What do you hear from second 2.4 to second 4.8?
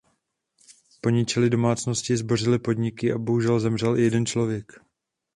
podniky a bohužel zemřel i jeden člověk.